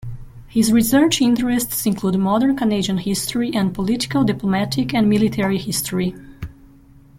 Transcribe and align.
His 0.47 0.71
research 0.73 1.21
interests 1.21 1.85
include 1.85 2.17
modern 2.17 2.55
Canadian 2.57 2.97
history 2.97 3.53
and 3.53 3.71
political, 3.71 4.23
diplomatic 4.23 4.95
and 4.95 5.07
military 5.07 5.59
history. 5.59 6.15